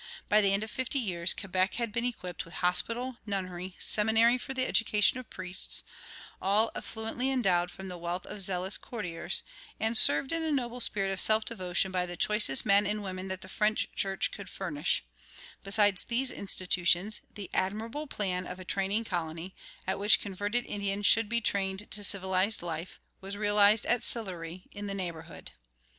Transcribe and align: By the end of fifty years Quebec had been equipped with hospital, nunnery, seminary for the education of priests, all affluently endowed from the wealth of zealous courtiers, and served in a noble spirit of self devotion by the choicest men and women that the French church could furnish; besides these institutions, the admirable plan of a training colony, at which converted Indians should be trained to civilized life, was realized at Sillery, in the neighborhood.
By 0.29 0.41
the 0.41 0.51
end 0.51 0.63
of 0.63 0.71
fifty 0.71 0.97
years 0.97 1.35
Quebec 1.35 1.75
had 1.75 1.91
been 1.91 2.05
equipped 2.05 2.43
with 2.43 2.55
hospital, 2.55 3.17
nunnery, 3.27 3.75
seminary 3.77 4.35
for 4.39 4.51
the 4.51 4.65
education 4.65 5.19
of 5.19 5.29
priests, 5.29 5.83
all 6.41 6.71
affluently 6.75 7.31
endowed 7.31 7.69
from 7.69 7.87
the 7.87 7.99
wealth 7.99 8.25
of 8.25 8.41
zealous 8.41 8.79
courtiers, 8.79 9.43
and 9.79 9.95
served 9.95 10.31
in 10.31 10.41
a 10.41 10.51
noble 10.51 10.79
spirit 10.81 11.11
of 11.11 11.19
self 11.19 11.45
devotion 11.45 11.91
by 11.91 12.07
the 12.07 12.17
choicest 12.17 12.65
men 12.65 12.87
and 12.87 13.03
women 13.03 13.27
that 13.27 13.41
the 13.41 13.47
French 13.47 13.89
church 13.95 14.31
could 14.31 14.49
furnish; 14.49 15.05
besides 15.63 16.03
these 16.05 16.31
institutions, 16.31 17.21
the 17.35 17.51
admirable 17.53 18.07
plan 18.07 18.47
of 18.47 18.59
a 18.59 18.65
training 18.65 19.03
colony, 19.03 19.53
at 19.85 19.99
which 19.99 20.19
converted 20.19 20.65
Indians 20.65 21.05
should 21.05 21.29
be 21.29 21.41
trained 21.41 21.91
to 21.91 22.03
civilized 22.03 22.63
life, 22.63 22.99
was 23.19 23.37
realized 23.37 23.85
at 23.85 24.01
Sillery, 24.01 24.63
in 24.71 24.87
the 24.87 24.95
neighborhood. 24.95 25.51